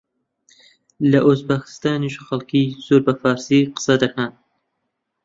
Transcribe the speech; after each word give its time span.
لە 1.11 1.19
ئوزبەکستانیش 1.25 2.15
خەڵکێکی 2.25 2.75
زۆر 2.87 3.01
بە 3.07 3.13
فارسی 3.21 3.61
قسە 3.75 3.95
دەکەن 4.03 4.31